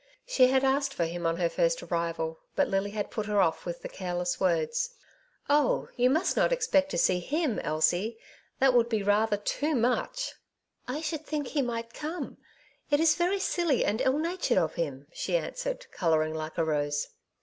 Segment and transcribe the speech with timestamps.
[0.25, 3.67] She had asked for him on her first arrival, but Lily had put her off
[3.67, 6.51] with the careless words,— I 2i6" Two Sides to every Question" Oh, you must not
[6.51, 8.17] expect to see him, Elsie;
[8.57, 10.31] that would be rather too much/'''
[10.97, 12.37] I should think he might come;
[12.89, 17.09] it is very silly and ill natured of him,'' she answered, colouring like a rose.